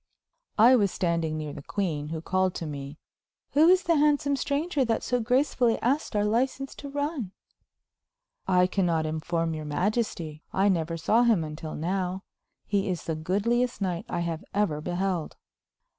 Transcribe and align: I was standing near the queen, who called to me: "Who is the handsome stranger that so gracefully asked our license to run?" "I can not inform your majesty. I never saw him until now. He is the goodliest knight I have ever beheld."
I 0.57 0.75
was 0.75 0.89
standing 0.89 1.37
near 1.37 1.53
the 1.53 1.61
queen, 1.61 2.07
who 2.09 2.21
called 2.23 2.55
to 2.55 2.65
me: 2.65 2.97
"Who 3.51 3.67
is 3.69 3.83
the 3.83 3.97
handsome 3.97 4.35
stranger 4.35 4.83
that 4.83 5.03
so 5.03 5.19
gracefully 5.19 5.79
asked 5.79 6.15
our 6.15 6.25
license 6.25 6.73
to 6.77 6.89
run?" 6.89 7.33
"I 8.47 8.65
can 8.65 8.87
not 8.87 9.05
inform 9.05 9.53
your 9.53 9.63
majesty. 9.65 10.41
I 10.51 10.69
never 10.69 10.97
saw 10.97 11.21
him 11.21 11.43
until 11.43 11.75
now. 11.75 12.23
He 12.65 12.89
is 12.89 13.03
the 13.03 13.13
goodliest 13.15 13.79
knight 13.79 14.05
I 14.09 14.21
have 14.21 14.43
ever 14.55 14.81
beheld." 14.81 15.35